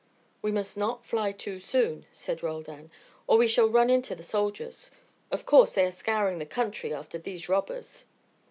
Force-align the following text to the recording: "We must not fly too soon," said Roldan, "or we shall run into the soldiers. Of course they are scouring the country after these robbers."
"We 0.41 0.51
must 0.51 0.77
not 0.77 1.05
fly 1.05 1.31
too 1.31 1.59
soon," 1.59 2.07
said 2.11 2.41
Roldan, 2.41 2.89
"or 3.27 3.37
we 3.37 3.47
shall 3.47 3.69
run 3.69 3.91
into 3.91 4.15
the 4.15 4.23
soldiers. 4.23 4.89
Of 5.29 5.45
course 5.45 5.75
they 5.75 5.85
are 5.85 5.91
scouring 5.91 6.39
the 6.39 6.45
country 6.47 6.91
after 6.91 7.19
these 7.19 7.47
robbers." 7.47 8.05